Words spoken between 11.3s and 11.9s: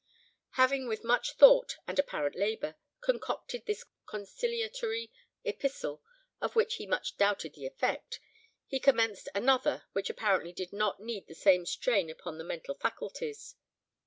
same